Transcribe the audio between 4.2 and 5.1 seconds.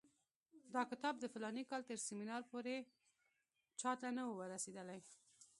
وو رسېدلی.